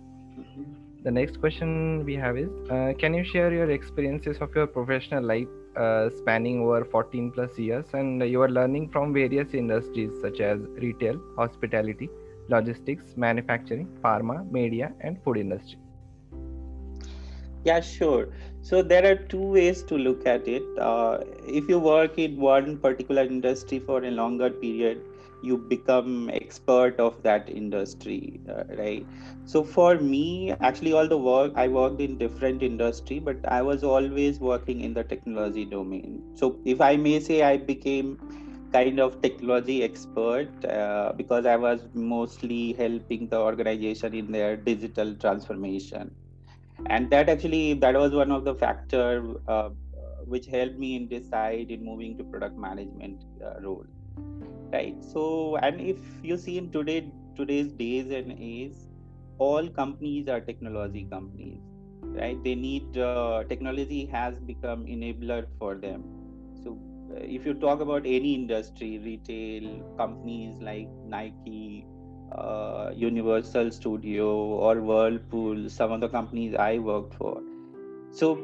The 1.04 1.11
next 1.11 1.40
question 1.40 2.04
we 2.04 2.14
have 2.16 2.37
is 2.37 2.50
uh, 2.70 2.92
can 2.99 3.14
you 3.14 3.25
share 3.25 3.50
your 3.50 3.70
experiences 3.70 4.37
of 4.42 4.54
your 4.54 4.66
professional 4.66 5.25
life 5.25 5.49
uh, 5.76 6.10
spanning 6.10 6.60
over 6.60 6.84
14 6.84 7.30
plus 7.30 7.58
years 7.58 7.86
and 7.92 8.22
you 8.22 8.40
are 8.40 8.48
learning 8.48 8.88
from 8.90 9.12
various 9.12 9.54
industries 9.54 10.10
such 10.20 10.40
as 10.40 10.60
retail 10.78 11.20
hospitality 11.36 12.08
logistics 12.48 13.16
manufacturing 13.16 13.88
pharma 14.02 14.50
media 14.50 14.92
and 15.00 15.22
food 15.22 15.38
industry. 15.38 15.78
Yeah 17.64 17.80
sure. 17.80 18.28
So 18.60 18.82
there 18.82 19.10
are 19.10 19.16
two 19.16 19.46
ways 19.56 19.82
to 19.84 19.96
look 19.96 20.26
at 20.26 20.46
it. 20.46 20.62
Uh, 20.78 21.20
if 21.46 21.68
you 21.68 21.78
work 21.78 22.18
in 22.18 22.38
one 22.38 22.78
particular 22.78 23.22
industry 23.22 23.78
for 23.78 24.04
a 24.04 24.10
longer 24.10 24.50
period 24.50 25.00
you 25.44 25.56
become 25.58 26.30
expert 26.30 27.00
of 27.00 27.22
that 27.22 27.48
industry 27.50 28.40
uh, 28.48 28.64
right? 28.78 29.06
So 29.44 29.62
for 29.64 29.96
me 29.96 30.52
actually 30.60 30.92
all 30.92 31.08
the 31.08 31.18
work 31.18 31.52
i 31.56 31.68
worked 31.68 32.00
in 32.00 32.18
different 32.18 32.62
industry 32.62 33.18
but 33.18 33.38
i 33.48 33.60
was 33.62 33.84
always 33.84 34.40
working 34.40 34.80
in 34.80 34.94
the 34.94 35.04
technology 35.04 35.64
domain. 35.64 36.22
So 36.34 36.60
if 36.64 36.80
i 36.80 36.96
may 36.96 37.20
say 37.20 37.42
i 37.42 37.56
became 37.56 38.18
kind 38.72 39.00
of 39.00 39.20
technology 39.22 39.82
expert 39.84 40.64
uh, 40.64 41.12
because 41.16 41.46
i 41.46 41.56
was 41.56 41.88
mostly 41.94 42.72
helping 42.74 43.28
the 43.28 43.38
organization 43.38 44.14
in 44.14 44.32
their 44.32 44.56
digital 44.56 45.14
transformation. 45.16 46.14
And 46.86 47.10
that 47.10 47.28
actually 47.28 47.74
that 47.74 47.94
was 47.94 48.12
one 48.14 48.30
of 48.32 48.44
the 48.44 48.54
factor 48.54 49.34
uh, 49.48 49.70
which 50.24 50.46
helped 50.46 50.78
me 50.78 50.96
in 50.96 51.08
decide 51.08 51.70
in 51.70 51.84
moving 51.84 52.16
to 52.18 52.24
product 52.24 52.58
management 52.58 53.24
uh, 53.44 53.60
role 53.62 53.86
right. 54.73 54.97
So 55.12 55.56
and 55.56 55.80
if 55.80 55.99
you 56.23 56.37
see 56.37 56.59
in 56.59 56.71
today 56.71 57.12
today's 57.37 57.73
days 57.73 58.11
and 58.11 58.35
age 58.38 58.76
all 59.38 59.68
companies 59.68 60.28
are 60.28 60.40
technology 60.40 61.06
companies 61.11 61.61
right? 62.02 62.42
They 62.44 62.54
need 62.54 62.97
uh, 62.99 63.44
technology 63.49 64.06
has 64.06 64.35
become 64.38 64.85
enabler 64.87 65.47
for 65.59 65.75
them. 65.75 66.04
So 66.62 66.78
uh, 67.11 67.21
if 67.21 67.44
you 67.47 67.54
talk 67.54 67.80
about 67.80 68.06
any 68.06 68.35
industry 68.35 68.99
retail 68.99 69.83
companies 69.97 70.61
like 70.61 70.88
nike 71.06 71.85
uh, 72.33 72.90
universal 72.94 73.71
studio 73.71 74.28
or 74.68 74.80
whirlpool 74.80 75.68
some 75.68 75.92
of 75.92 76.00
the 76.00 76.09
companies 76.09 76.54
i 76.54 76.78
worked 76.78 77.14
for. 77.14 77.40
So 78.12 78.38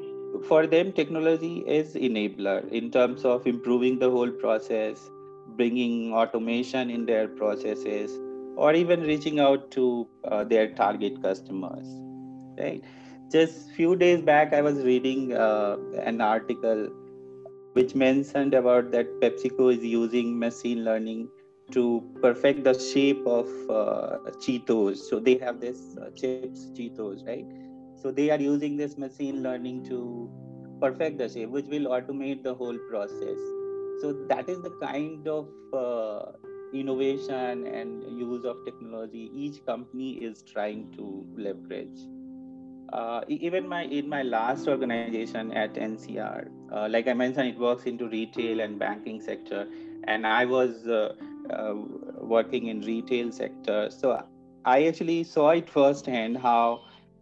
for 0.49 0.67
them 0.67 0.93
technology 0.93 1.59
is 1.67 1.95
enabler 1.95 2.69
in 2.71 2.91
terms 2.91 3.25
of 3.25 3.47
improving 3.47 3.99
the 3.99 4.11
whole 4.11 4.31
process 4.31 5.11
bringing 5.61 6.13
automation 6.25 6.91
in 6.91 7.07
their 7.07 7.29
processes 7.41 8.19
or 8.57 8.75
even 8.75 9.03
reaching 9.03 9.41
out 9.41 9.71
to 9.73 10.09
uh, 10.25 10.45
their 10.45 10.69
target 10.75 11.23
customers 11.23 11.89
right? 12.59 12.85
Just 13.33 13.71
few 13.73 13.97
days 13.97 14.23
back 14.23 14.53
i 14.55 14.63
was 14.63 14.85
reading 14.85 15.33
uh, 15.35 15.77
an 16.13 16.21
article 16.21 16.89
which 17.75 17.95
mentioned 17.95 18.55
about 18.55 18.91
that 18.93 19.07
pepsico 19.21 19.69
is 19.77 19.85
using 19.85 20.39
machine 20.39 20.85
learning 20.85 21.29
to 21.73 22.03
perfect 22.23 22.65
the 22.65 22.75
shape 22.75 23.27
of 23.27 23.49
uh, 23.71 24.19
cheetos. 24.45 24.97
So 24.99 25.21
they 25.21 25.39
have 25.39 25.61
this 25.61 25.97
uh, 26.01 26.11
chips 26.17 26.55
cheetos 26.63 27.27
right? 27.27 27.47
So 27.97 28.11
they 28.11 28.31
are 28.31 28.41
using 28.41 28.77
this 28.77 28.97
machine 28.99 29.43
learning 29.43 29.85
to 29.85 30.31
perfect 30.81 31.19
the 31.19 31.29
shape 31.29 31.51
which 31.51 31.67
will 31.67 31.87
automate 31.99 32.43
the 32.43 32.55
whole 32.55 32.79
process 32.91 33.39
so 34.01 34.13
that 34.29 34.49
is 34.49 34.61
the 34.63 34.71
kind 34.83 35.29
of 35.29 35.49
uh, 35.75 36.33
innovation 36.73 37.67
and 37.67 38.03
use 38.19 38.45
of 38.45 38.57
technology 38.65 39.31
each 39.35 39.65
company 39.67 40.13
is 40.25 40.43
trying 40.43 40.91
to 40.97 41.27
leverage. 41.37 42.01
Uh, 42.93 43.23
even 43.29 43.69
my 43.69 43.85
in 43.85 44.09
my 44.09 44.23
last 44.23 44.67
organization 44.69 45.53
at 45.53 45.75
ncr 45.75 46.49
uh, 46.73 46.89
like 46.91 47.07
i 47.07 47.13
mentioned 47.13 47.49
it 47.49 47.59
works 47.59 47.85
into 47.85 48.09
retail 48.09 48.61
and 48.61 48.79
banking 48.79 49.21
sector. 49.21 49.67
And 50.07 50.27
i 50.27 50.45
was 50.45 50.87
uh, 50.87 51.15
uh, 51.51 51.75
working 52.21 52.67
in 52.67 52.81
retail 52.81 53.31
sector. 53.33 53.91
So 53.91 54.23
i 54.65 54.87
actually 54.87 55.25
saw 55.25 55.51
it 55.51 55.69
firsthand 55.69 56.39
how 56.39 56.81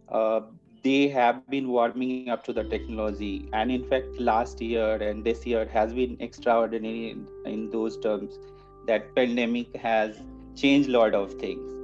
uh, 0.09 0.41
they 0.83 1.07
have 1.09 1.39
been 1.43 1.61
warming 1.61 2.13
up 2.15 2.29
to 2.29 2.39
the 2.39 2.47
technology. 2.51 3.47
And 3.53 3.71
in 3.71 3.83
fact 3.83 4.19
last 4.19 4.61
year 4.61 4.95
and 4.95 5.23
this 5.23 5.45
year 5.45 5.65
has 5.65 5.93
been 5.93 6.15
extraordinary 6.19 7.09
in, 7.11 7.27
in 7.45 7.69
those 7.69 7.97
terms 7.97 8.37
that 8.85 9.13
pandemic 9.15 9.75
has 9.75 10.23
changed 10.55 10.89
a 10.89 10.91
lot 10.93 11.13
of 11.13 11.33
things. 11.33 11.75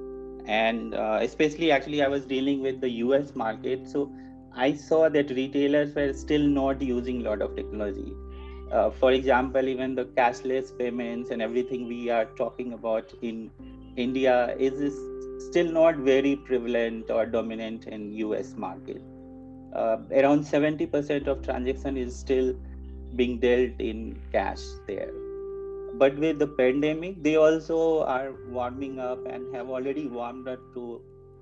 And 0.45 0.93
uh, 0.93 1.19
especially 1.21 1.71
actually 1.71 2.01
i 2.03 2.07
was 2.07 2.25
dealing 2.25 2.61
with 2.61 2.81
the 2.81 2.89
us 2.89 3.35
market. 3.35 3.87
So 3.87 4.11
i 4.55 4.73
saw 4.73 5.09
that 5.09 5.29
retailers 5.31 5.93
were 5.95 6.13
still 6.13 6.47
not 6.47 6.81
using 6.81 7.21
a 7.21 7.29
lot 7.29 7.41
of 7.41 7.55
technology. 7.55 8.17
Uh, 8.71 8.89
for 8.89 9.11
example 9.11 9.67
even 9.67 9.95
the 9.95 10.05
cashless 10.05 10.75
payments 10.77 11.29
and 11.29 11.41
everything 11.41 11.87
we 11.87 12.09
are 12.09 12.25
talking 12.41 12.73
about 12.73 13.11
in 13.21 13.49
india 13.95 14.55
is 14.57 14.79
still 15.47 15.71
not 15.71 15.97
very 15.97 16.35
prevalent 16.35 17.09
or 17.09 17.25
dominant 17.25 17.85
in 17.85 18.11
US 18.13 18.55
market. 18.55 19.01
Uh, 19.73 19.97
around 20.11 20.43
70% 20.43 21.27
of 21.27 21.43
transaction 21.43 21.97
is 21.97 22.15
still 22.15 22.55
being 23.15 23.39
dealt 23.39 23.79
in 23.79 24.19
cash 24.31 24.61
there. 24.87 25.11
But 25.97 26.17
with 26.17 26.39
the 26.39 26.47
pandemic, 26.47 27.23
they 27.23 27.35
also 27.37 28.03
are 28.03 28.33
warming 28.49 28.99
up 28.99 29.25
and 29.25 29.53
have 29.55 29.69
already 29.69 30.07
warmed 30.07 30.47
up 30.47 30.59
to 30.73 31.01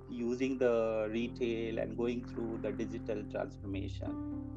using 0.09 0.57
the 0.59 1.09
retail 1.11 1.79
and 1.79 1.97
going 1.97 2.23
through 2.25 2.59
the 2.61 2.71
digital 2.71 3.23
transformation. 3.31 4.11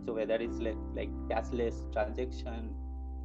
So 0.04 0.12
whether 0.12 0.34
it's 0.34 0.58
like 0.58 0.76
like 0.94 1.10
cashless 1.28 1.80
transaction 1.92 2.74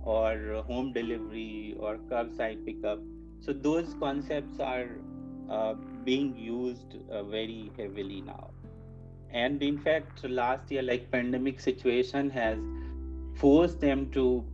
or 0.04 0.64
home 0.68 0.94
delivery 0.94 1.76
or 1.78 1.98
curbside 2.10 2.66
pickup, 2.66 3.00
so 3.42 3.52
those 3.52 3.96
concepts 4.00 4.60
are 4.60 4.88
uh, 5.50 5.74
being 6.04 6.36
used 6.38 6.96
uh, 7.10 7.24
very 7.24 7.72
heavily 7.78 8.22
now. 8.22 8.50
And 9.32 9.62
in 9.64 9.78
fact 9.78 10.24
last 10.24 10.72
year 10.72 10.82
like 10.82 11.12
pandemic 11.12 11.60
situation 11.60 12.30
has 12.32 12.58
forced 13.36 13.80
them 13.80 14.10
to 14.12 14.46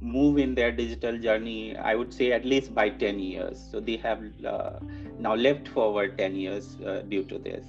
move 0.00 0.38
in 0.38 0.54
their 0.54 0.70
digital 0.72 1.18
journey 1.18 1.76
i 1.76 1.94
would 1.94 2.12
say 2.12 2.32
at 2.32 2.44
least 2.44 2.74
by 2.74 2.88
10 2.88 3.18
years. 3.18 3.58
So 3.70 3.80
they 3.80 3.96
have 3.96 4.22
uh, 4.44 4.78
now 5.18 5.34
left 5.34 5.68
forward 5.68 6.18
10 6.18 6.34
years 6.36 6.76
uh, 6.80 7.02
due 7.08 7.24
to 7.24 7.38
this. 7.38 7.64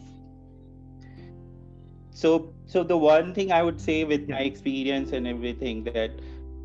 So 2.12 2.54
so 2.66 2.84
the 2.84 2.98
one 2.98 3.34
thing 3.34 3.51
i 3.51 3.62
would 3.63 3.80
say 3.82 4.04
with 4.04 4.28
my 4.30 4.40
experience 4.42 5.12
and 5.12 5.28
everything 5.28 5.84
that 5.86 6.12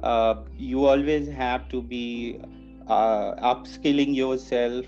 uh, 0.03 0.35
you 0.57 0.85
always 0.85 1.29
have 1.29 1.69
to 1.69 1.83
be 1.83 2.41
uh, 2.87 3.35
upskilling 3.53 4.15
yourself 4.15 4.87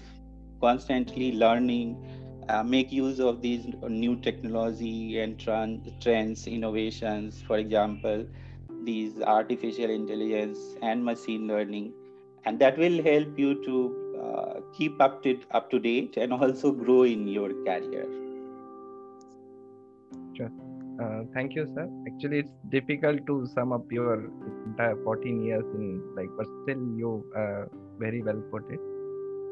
constantly 0.61 1.33
learning 1.33 1.97
uh, 2.49 2.62
make 2.62 2.91
use 2.91 3.21
of 3.21 3.43
these 3.43 3.67
new 3.88 4.17
technology 4.17 5.21
and 5.21 5.38
trends 6.00 6.47
innovations. 6.47 7.43
For 7.47 7.59
example 7.59 8.27
these 8.85 9.21
artificial 9.23 9.91
intelligence 9.91 10.59
and 10.83 11.05
machine 11.05 11.47
learning. 11.47 11.93
And 12.45 12.59
that 12.61 12.79
will 12.79 13.03
help 13.03 13.38
you 13.38 13.65
to 13.65 13.77
uh, 14.23 14.61
keep 14.77 15.00
up 15.00 15.23
to 15.25 15.38
up 15.50 15.71
to 15.71 15.79
date 15.79 16.17
and 16.17 16.33
also 16.33 16.73
grow 16.73 17.03
in 17.03 17.27
your 17.29 17.50
career. 17.65 18.07
Sure. 20.37 20.50
Uh, 21.03 21.23
thank 21.35 21.55
you 21.55 21.67
sir. 21.75 21.88
Actually 22.11 22.38
it's 22.41 22.57
difficult 22.71 23.27
to 23.27 23.47
sum 23.55 23.73
up 23.73 23.93
your 23.93 24.31
entire 24.67 24.97
14 25.05 25.43
years 25.45 25.65
in 25.75 26.03
like 26.17 26.31
but 26.37 26.47
still 26.62 26.85
you 27.03 27.25
uh, 27.37 27.65
very 27.99 28.23
well 28.23 28.43
put 28.53 28.71
it 28.71 28.88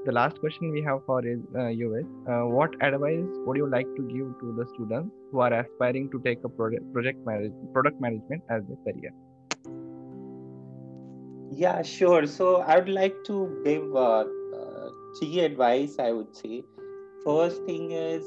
the 0.06 0.12
last 0.12 0.38
question 0.40 0.70
we 0.70 0.82
have 0.82 1.00
for 1.04 1.26
is 1.26 1.40
uh, 1.60 1.66
you 1.66 1.94
is 2.00 2.06
uh, 2.32 2.42
what 2.56 2.74
advice 2.88 3.38
would 3.44 3.56
you 3.56 3.68
like 3.68 3.88
to 3.96 4.02
give 4.14 4.28
to 4.42 4.54
the 4.58 4.66
students 4.72 5.10
who 5.32 5.40
are 5.40 5.52
aspiring 5.52 6.08
to 6.12 6.20
take 6.26 6.44
a 6.44 6.48
project 6.48 6.92
project 6.92 7.18
manage, 7.26 7.56
product 7.72 8.00
management 8.00 8.42
as 8.48 8.62
a 8.74 8.76
career? 8.84 9.12
Yeah 11.50 11.82
sure. 11.82 12.26
So 12.26 12.56
i 12.74 12.78
would 12.78 12.94
like 13.00 13.18
to 13.30 13.36
give 13.64 13.96
uh, 13.96 14.24
uh, 14.60 14.88
three 15.18 15.40
advice 15.40 15.98
i 15.98 16.12
would 16.12 16.34
say. 16.36 16.62
First 17.24 17.64
thing 17.64 17.90
is 17.90 18.24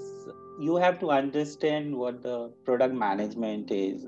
you 0.60 0.76
have 0.76 1.00
to 1.00 1.12
understand 1.18 1.96
what 1.96 2.22
the 2.22 2.38
product 2.66 2.94
management 2.94 3.72
is. 3.72 4.06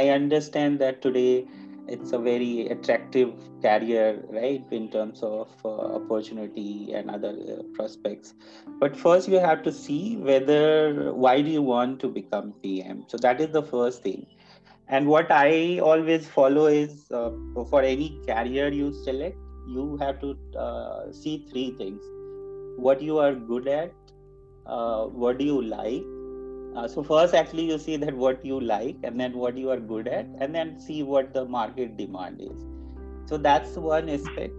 I 0.00 0.10
understand 0.10 0.78
that 0.78 1.02
today 1.02 1.46
it's 1.88 2.12
a 2.12 2.18
very 2.18 2.68
attractive 2.68 3.32
career 3.62 4.22
right 4.28 4.64
in 4.70 4.90
terms 4.90 5.22
of 5.22 5.48
uh, 5.64 5.96
opportunity 5.96 6.92
and 6.94 7.10
other 7.10 7.34
uh, 7.54 7.62
prospects. 7.74 8.34
But 8.80 8.96
first 8.96 9.28
you 9.28 9.38
have 9.38 9.62
to 9.62 9.72
see 9.72 10.16
whether 10.16 11.12
why 11.12 11.40
do 11.42 11.50
you 11.50 11.62
want 11.62 12.00
to 12.00 12.08
become 12.08 12.54
pm 12.62 13.04
so 13.08 13.16
that 13.18 13.40
is 13.40 13.50
the 13.50 13.62
first 13.62 14.02
thing. 14.02 14.26
And 14.88 15.06
what 15.06 15.30
i 15.30 15.78
always 15.80 16.26
follow 16.26 16.66
is 16.66 17.10
uh, 17.10 17.30
for 17.70 17.82
any 17.82 18.20
career 18.26 18.68
you 18.68 18.92
select 19.04 19.36
you 19.66 19.98
have 20.00 20.20
to 20.20 20.36
uh, 20.58 21.12
see 21.12 21.46
three 21.50 21.72
things. 21.72 22.02
What 22.76 23.02
you 23.02 23.18
are 23.18 23.34
good 23.34 23.68
at 23.68 23.92
uh, 24.66 25.04
what 25.06 25.38
do 25.38 25.44
you 25.44 25.62
like 25.62 26.04
uh, 26.76 26.86
so 26.86 27.02
first, 27.02 27.34
actually, 27.34 27.64
you 27.64 27.78
see 27.78 27.96
that 27.96 28.14
what 28.14 28.44
you 28.44 28.60
like, 28.60 28.96
and 29.02 29.18
then 29.18 29.32
what 29.32 29.56
you 29.56 29.70
are 29.70 29.80
good 29.80 30.08
at, 30.08 30.26
and 30.40 30.54
then 30.54 30.78
see 30.78 31.02
what 31.02 31.32
the 31.32 31.44
market 31.44 31.96
demand 31.96 32.40
is. 32.40 32.64
So 33.26 33.36
that's 33.36 33.76
one 33.76 34.08
aspect. 34.08 34.52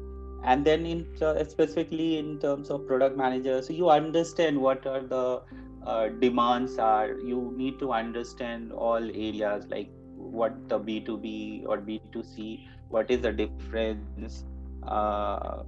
And 0.43 0.65
then, 0.65 0.85
in 0.85 1.05
specifically 1.49 2.17
in 2.17 2.39
terms 2.39 2.69
of 2.69 2.87
product 2.87 3.17
manager, 3.17 3.61
so 3.61 3.73
you 3.73 3.89
understand 3.89 4.57
what 4.57 4.85
are 4.85 5.01
the 5.01 5.41
uh, 5.85 6.07
demands 6.19 6.77
are. 6.77 7.17
You 7.19 7.53
need 7.55 7.79
to 7.79 7.93
understand 7.93 8.71
all 8.71 9.03
areas 9.03 9.65
like 9.69 9.89
what 10.15 10.69
the 10.69 10.79
B2B 10.79 11.65
or 11.67 11.77
B2C, 11.77 12.67
what 12.89 13.09
is 13.11 13.21
the 13.21 13.31
difference, 13.31 14.45
uh, 14.83 15.63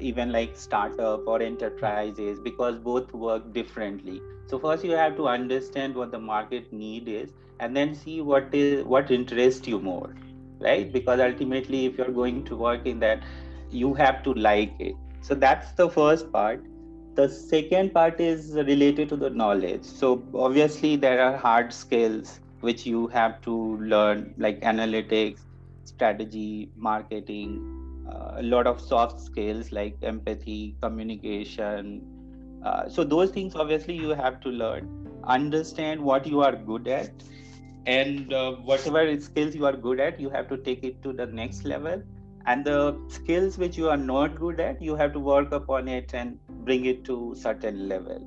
even 0.00 0.32
like 0.32 0.56
startup 0.56 1.26
or 1.26 1.42
enterprises, 1.42 2.38
because 2.40 2.78
both 2.78 3.12
work 3.12 3.52
differently. 3.52 4.20
So 4.46 4.58
first 4.58 4.84
you 4.84 4.92
have 4.92 5.16
to 5.16 5.28
understand 5.28 5.94
what 5.94 6.10
the 6.10 6.18
market 6.18 6.72
need 6.72 7.08
is 7.08 7.30
and 7.60 7.76
then 7.76 7.94
see 7.94 8.20
what 8.20 8.54
is 8.54 8.84
what 8.84 9.10
interests 9.10 9.66
you 9.66 9.80
more 9.80 10.14
right? 10.62 10.92
Because 10.92 11.20
ultimately 11.20 11.86
if 11.86 11.98
you're 11.98 12.12
going 12.12 12.44
to 12.44 12.56
work 12.56 12.86
in 12.86 13.00
that 13.00 13.22
you 13.70 13.94
have 13.94 14.22
to 14.22 14.34
like 14.34 14.72
it. 14.78 14.94
So 15.20 15.34
that's 15.34 15.72
the 15.72 15.88
first 15.90 16.32
part. 16.32 16.64
The 17.14 17.28
second 17.28 17.92
part 17.92 18.20
is 18.20 18.52
related 18.54 19.08
to 19.10 19.16
the 19.16 19.30
knowledge. 19.30 19.84
So 19.84 20.22
obviously 20.34 20.96
there 20.96 21.20
are 21.20 21.36
hard 21.36 21.72
skills 21.72 22.40
which 22.60 22.86
you 22.86 23.08
have 23.08 23.40
to 23.42 23.76
learn 23.78 24.34
like 24.38 24.60
analytics 24.60 25.40
strategy 25.84 26.70
marketing 26.76 27.81
a 28.36 28.42
lot 28.42 28.66
of 28.66 28.80
soft 28.80 29.20
skills 29.20 29.72
like 29.72 29.96
empathy 30.02 30.76
communication. 30.82 32.02
Uh, 32.64 32.88
so 32.88 33.04
those 33.04 33.30
things 33.30 33.54
obviously 33.54 33.94
you 33.94 34.10
have 34.10 34.40
to 34.40 34.48
learn. 34.48 34.88
Understand 35.24 36.00
what 36.00 36.26
you 36.26 36.40
are 36.40 36.56
good 36.56 36.88
at 36.88 37.10
and 37.86 38.32
uh, 38.32 38.52
whatever 38.52 39.20
skills 39.20 39.54
you 39.54 39.66
are 39.66 39.76
good 39.76 40.00
at 40.00 40.20
you 40.20 40.30
have 40.30 40.48
to 40.48 40.56
take 40.56 40.84
it 40.84 41.02
to 41.02 41.12
the 41.12 41.26
next 41.26 41.64
level. 41.64 42.02
And 42.46 42.64
the 42.64 42.98
skills 43.08 43.56
which 43.56 43.76
you 43.76 43.88
are 43.88 43.96
not 43.96 44.38
good 44.38 44.60
at 44.60 44.82
you 44.82 44.96
have 44.96 45.12
to 45.12 45.20
work 45.20 45.52
upon 45.52 45.88
it 45.88 46.12
and 46.12 46.38
bring 46.64 46.86
it 46.86 47.04
to 47.04 47.34
certain 47.36 47.88
level. 47.88 48.20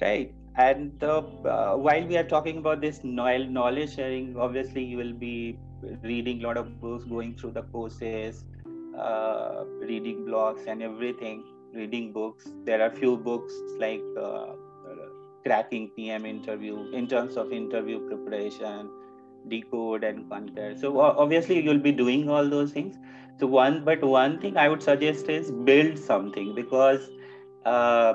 Right? 0.00 0.34
And 0.56 1.02
uh, 1.02 1.22
uh, 1.44 1.76
while 1.76 2.06
we 2.06 2.16
are 2.16 2.24
talking 2.24 2.58
about 2.58 2.80
this 2.80 3.00
knowledge 3.04 3.94
sharing 3.94 4.36
obviously 4.38 4.84
you 4.84 4.96
will 4.98 5.12
be 5.12 5.58
reading 6.02 6.42
a 6.42 6.46
lot 6.46 6.56
of 6.56 6.80
books 6.80 7.04
going 7.04 7.36
through 7.36 7.52
the 7.52 7.62
courses 7.62 8.44
uh, 8.98 9.64
reading 9.80 10.24
blogs 10.26 10.66
and 10.66 10.82
everything 10.82 11.44
reading 11.74 12.12
books. 12.12 12.48
There 12.64 12.82
are 12.82 12.90
few 12.90 13.16
books 13.16 13.52
like 13.78 14.02
uh, 14.20 14.54
cracking 15.44 15.90
PM 15.96 16.26
interview 16.26 16.90
in 16.92 17.06
terms 17.06 17.36
of 17.36 17.52
interview 17.52 18.00
preparation, 18.08 18.88
decode 19.48 20.04
and 20.04 20.28
conquer. 20.30 20.74
So 20.76 21.00
obviously 21.00 21.62
you'll 21.62 21.78
be 21.78 21.92
doing 21.92 22.28
all 22.28 22.48
those 22.48 22.72
things. 22.72 22.96
So 23.38 23.46
one, 23.46 23.84
but 23.84 24.02
one 24.02 24.40
thing 24.40 24.56
I 24.56 24.68
would 24.68 24.82
suggest 24.82 25.28
is 25.28 25.50
build 25.50 25.98
something 25.98 26.54
because 26.54 27.08
uh, 27.64 28.14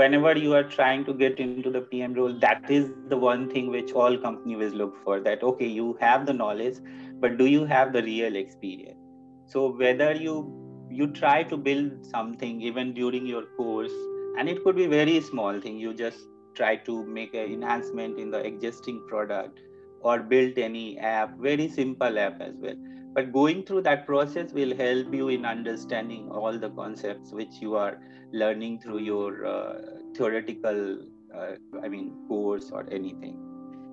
whenever 0.00 0.36
you 0.36 0.54
are 0.54 0.62
trying 0.62 1.04
to 1.06 1.12
get 1.12 1.40
into 1.40 1.70
the 1.70 1.80
PM 1.80 2.14
role, 2.14 2.32
that 2.40 2.70
is 2.70 2.90
the 3.08 3.16
one 3.16 3.50
thing 3.50 3.70
which 3.70 3.92
all 3.92 4.16
companies 4.16 4.72
look 4.72 4.96
for. 5.02 5.20
That 5.20 5.42
okay, 5.42 5.66
you 5.66 5.98
have 6.00 6.26
the 6.26 6.32
knowledge, 6.32 6.76
but 7.20 7.36
do 7.36 7.46
you 7.46 7.64
have 7.64 7.92
the 7.92 8.02
real 8.02 8.36
experience? 8.36 9.05
So 9.46 9.70
whether 9.72 10.12
you 10.14 10.52
you 10.90 11.08
try 11.08 11.42
to 11.42 11.56
build 11.56 12.06
something 12.06 12.60
even 12.62 12.92
during 12.94 13.26
your 13.26 13.44
course 13.56 13.92
and 14.38 14.48
it 14.48 14.62
could 14.62 14.76
be 14.76 14.86
very 14.86 15.20
small 15.20 15.60
thing 15.60 15.78
you 15.78 15.92
just 15.92 16.18
try 16.54 16.76
to 16.88 17.04
make 17.04 17.34
an 17.34 17.52
enhancement 17.52 18.18
in 18.18 18.30
the 18.30 18.38
existing 18.38 19.04
product 19.08 19.60
or 20.00 20.20
build 20.20 20.58
any 20.58 20.98
app 20.98 21.38
very 21.38 21.68
simple 21.68 22.18
app 22.18 22.40
as 22.40 22.54
well. 22.60 22.76
But 23.14 23.32
going 23.32 23.64
through 23.64 23.82
that 23.82 24.06
process 24.06 24.52
will 24.52 24.76
help 24.76 25.14
you 25.14 25.28
in 25.28 25.44
understanding 25.46 26.30
all 26.30 26.58
the 26.58 26.70
concepts 26.70 27.32
which 27.32 27.54
you 27.60 27.74
are 27.74 27.98
learning 28.32 28.80
through 28.80 28.98
your 28.98 29.46
uh, 29.46 29.74
theoretical 30.14 30.98
uh, 31.34 31.52
i 31.82 31.88
mean 31.88 32.12
course 32.28 32.70
or 32.70 32.86
anything. 32.90 33.36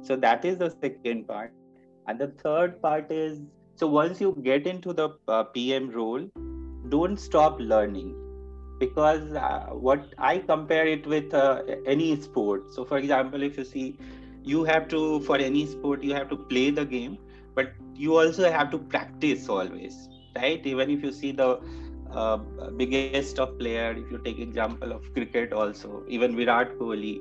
So 0.01 0.15
that 0.17 0.45
is 0.45 0.57
the 0.57 0.69
second 0.81 1.27
part. 1.27 1.53
And 2.07 2.19
the 2.19 2.27
third 2.43 2.81
part 2.81 3.11
is 3.11 3.39
so 3.75 3.87
once 3.87 4.21
you 4.21 4.35
get 4.43 4.67
into 4.67 4.93
the 4.93 5.09
uh, 5.27 5.43
pm 5.43 5.89
role 5.91 6.27
don't 6.89 7.17
stop 7.19 7.59
learning. 7.59 8.15
Because 8.79 9.31
uh, 9.33 9.67
what 9.71 10.13
i 10.17 10.37
compare 10.39 10.87
it 10.87 11.05
with 11.07 11.33
uh, 11.33 11.61
any 11.85 12.19
sport. 12.21 12.71
So 12.71 12.83
for 12.85 12.97
example 12.97 13.41
if 13.43 13.57
you 13.57 13.63
see 13.65 13.97
you 14.43 14.63
have 14.63 14.87
to 14.89 15.19
for 15.21 15.37
any 15.37 15.65
sport 15.65 16.03
you 16.03 16.13
have 16.13 16.29
to 16.29 16.37
play 16.37 16.69
the 16.71 16.85
game 16.85 17.17
but 17.55 17.73
you 17.95 18.17
also 18.17 18.49
have 18.51 18.71
to 18.71 18.79
practice 18.79 19.49
always 19.49 20.09
right? 20.35 20.65
Even 20.65 20.89
if 20.89 21.03
you 21.03 21.11
see 21.11 21.31
the 21.31 21.59
uh, 22.11 22.37
biggest 22.77 23.21
of 23.23 23.57
player 23.59 23.91
if 23.97 24.11
you 24.11 24.17
take 24.23 24.39
example 24.39 24.91
of 24.91 24.93
cricket 25.13 25.53
also 25.53 26.03
even 26.07 26.35
virat 26.35 26.73
kohli 26.79 27.13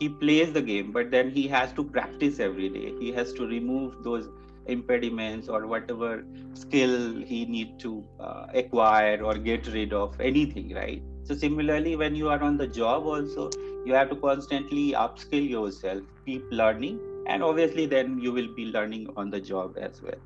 he 0.00 0.08
plays 0.22 0.52
the 0.52 0.62
game 0.62 0.92
but 0.92 1.10
then 1.10 1.30
he 1.30 1.46
has 1.48 1.72
to 1.72 1.84
practice 1.84 2.38
every 2.40 2.68
day. 2.68 2.94
He 3.00 3.12
has 3.12 3.32
to 3.34 3.46
remove 3.46 4.02
those 4.04 4.28
impediments 4.68 5.48
or 5.48 5.66
whatever 5.66 6.24
skill 6.54 7.16
he 7.22 7.44
need 7.46 7.78
to 7.80 8.04
uh, 8.20 8.46
acquire 8.54 9.22
or 9.22 9.34
get 9.34 9.66
rid 9.68 9.92
of 9.92 10.20
anything 10.20 10.74
right? 10.74 11.02
So 11.24 11.34
similarly 11.34 11.96
when 11.96 12.14
you 12.14 12.28
are 12.28 12.42
on 12.42 12.56
the 12.56 12.66
job 12.66 13.04
also 13.04 13.50
you 13.84 13.94
have 13.94 14.10
to 14.10 14.16
constantly 14.16 14.92
upskill 14.92 15.48
yourself 15.48 16.02
keep 16.26 16.44
learning 16.50 17.00
and 17.26 17.42
obviously 17.42 17.86
then 17.86 18.18
you 18.18 18.32
will 18.32 18.48
be 18.54 18.66
learning 18.66 19.08
on 19.16 19.30
the 19.30 19.40
job 19.40 19.76
as 19.78 20.02
well. 20.02 20.20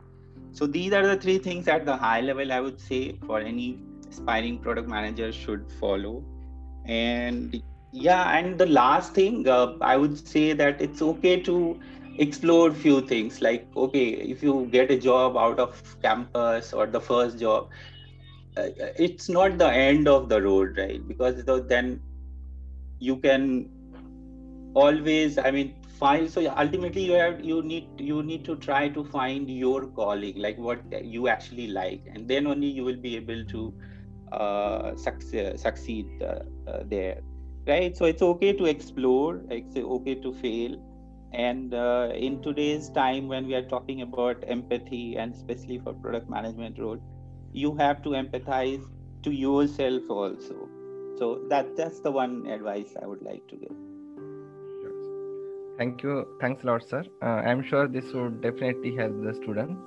So 0.52 0.66
these 0.66 0.92
are 0.92 1.06
the 1.06 1.16
three 1.16 1.38
things 1.38 1.68
at 1.68 1.86
the 1.86 1.96
high 1.96 2.20
level 2.20 2.52
i 2.52 2.60
would 2.60 2.80
say 2.80 3.18
for 3.26 3.40
any 3.40 3.78
aspiring 4.08 4.58
product 4.58 4.88
manager 4.88 5.32
should 5.32 5.70
follow. 5.72 6.24
And 6.84 7.62
yeah 7.92 8.36
and 8.36 8.58
the 8.58 8.66
last 8.66 9.14
thing 9.14 9.46
uh, 9.46 9.74
i 9.82 9.96
would 9.96 10.16
say 10.18 10.52
that 10.54 10.80
it's 10.80 11.02
okay 11.02 11.40
to 11.42 11.78
explore 12.18 12.72
few 12.72 13.00
things 13.00 13.40
like 13.40 13.66
okay 13.76 14.08
if 14.34 14.42
you 14.42 14.68
get 14.70 14.90
a 14.90 14.96
job 14.96 15.36
out 15.36 15.58
of 15.58 15.82
campus 16.02 16.72
or 16.72 16.86
the 16.86 17.00
first 17.00 17.38
job 17.38 17.68
uh, 18.56 18.68
it's 18.96 19.28
not 19.28 19.58
the 19.58 19.70
end 19.70 20.08
of 20.08 20.28
the 20.28 20.40
road 20.40 20.76
right? 20.78 21.06
Because 21.08 21.44
then 21.68 22.00
you 22.98 23.16
can 23.16 23.68
always 24.74 25.38
i 25.38 25.50
mean 25.50 25.74
find 25.98 26.30
so 26.30 26.42
ultimately 26.56 27.02
you 27.04 27.12
have 27.12 27.44
you 27.44 27.62
need 27.62 27.88
you 27.98 28.22
need 28.22 28.44
to 28.44 28.56
try 28.56 28.88
to 28.88 29.04
find 29.04 29.50
your 29.50 29.86
calling 29.88 30.36
like 30.38 30.58
what 30.58 30.80
you 31.02 31.28
actually 31.28 31.66
like 31.68 32.02
and 32.14 32.28
then 32.28 32.46
only 32.46 32.66
you 32.66 32.84
will 32.84 32.96
be 32.96 33.16
able 33.16 33.44
to 33.44 33.72
uh, 34.32 34.94
succeed, 34.96 35.58
succeed 35.58 36.06
uh, 36.22 36.40
uh, 36.70 36.82
there 36.86 37.20
right? 37.66 37.96
So 37.96 38.06
it's 38.06 38.22
okay 38.22 38.52
to 38.54 38.64
explore 38.64 39.42
it's 39.50 39.76
okay 39.76 40.14
to 40.16 40.32
fail 40.32 40.76
and 41.32 41.72
uh, 41.72 42.10
in 42.14 42.42
today's 42.42 42.90
time 42.90 43.28
when 43.28 43.46
we 43.46 43.54
are 43.54 43.62
talking 43.62 44.02
about 44.02 44.44
empathy 44.46 45.16
and 45.16 45.34
especially 45.34 45.78
for 45.78 45.94
product 45.94 46.28
management 46.28 46.78
role 46.78 46.98
you 47.52 47.74
have 47.76 48.02
to 48.02 48.10
empathize 48.10 48.84
to 49.22 49.30
yourself 49.30 50.02
also. 50.08 50.68
So 51.18 51.40
that 51.48 51.76
that's 51.76 52.00
the 52.00 52.10
one 52.10 52.46
advice 52.46 52.94
i 53.00 53.06
would 53.06 53.22
like 53.22 53.46
to 53.48 53.56
give. 53.56 53.76
Thank 55.78 56.02
you. 56.02 56.26
Thanks 56.40 56.64
a 56.64 56.66
lot 56.66 56.86
sir. 56.88 57.04
Uh, 57.22 57.40
i'm 57.50 57.62
sure 57.62 57.88
this 57.88 58.12
would 58.12 58.40
definitely 58.42 58.94
help 58.96 59.22
the 59.22 59.34
students. 59.34 59.80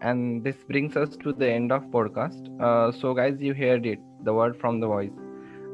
And 0.00 0.44
this 0.44 0.56
brings 0.68 0.96
us 0.96 1.16
to 1.22 1.32
the 1.32 1.50
end 1.50 1.72
of 1.72 1.82
podcast. 1.86 2.48
Uh, 2.62 2.92
so 2.92 3.14
guys 3.14 3.40
you 3.40 3.52
heard 3.52 3.84
it 3.84 3.98
the 4.24 4.32
word 4.32 4.56
from 4.60 4.80
the 4.80 4.86
voice. 4.86 5.16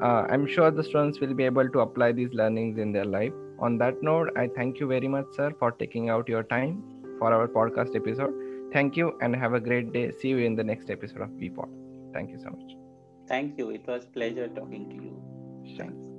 Uh, 0.03 0.27
i'm 0.29 0.45
sure 0.45 0.71
the 0.73 0.83
students 0.83 1.21
will 1.21 1.35
be 1.35 1.45
able 1.45 1.69
to 1.69 1.81
apply 1.81 2.11
these 2.13 2.33
learnings 2.33 2.79
in 2.79 2.91
their 2.93 3.05
life 3.05 3.33
on 3.59 3.79
that 3.79 4.03
note 4.03 4.31
i 4.37 4.49
thank 4.57 4.81
you 4.81 4.87
very 4.87 5.09
much 5.09 5.27
sir 5.33 5.53
for 5.59 5.71
taking 5.73 6.11
out 6.11 6.29
your 6.29 6.43
time 6.43 6.83
for 7.19 7.33
our 7.33 7.47
podcast 7.47 7.95
episode. 7.95 8.35
Thank 8.73 8.97
you 8.97 9.17
and 9.21 9.37
have 9.37 9.55
a 9.55 9.61
great 9.61 9.93
day. 9.93 10.11
See 10.11 10.29
you 10.29 10.39
in 10.39 10.57
the 10.57 10.65
next 10.65 10.91
episode 10.91 11.21
of 11.21 11.29
vpod 11.31 11.85
thank 12.15 12.31
you 12.31 12.39
so 12.39 12.51
much. 12.51 12.77
Thank 13.27 13.59
you. 13.59 13.71
It 13.71 13.87
was 13.87 14.07
pleasure 14.07 14.49
talking 14.49 14.89
to 14.91 14.95
you. 14.95 15.15
Thanks 15.77 16.14